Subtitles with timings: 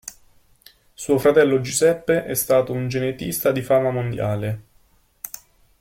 [0.95, 4.61] Suo fratello Giuseppe è stato un genetista di fama mondiale.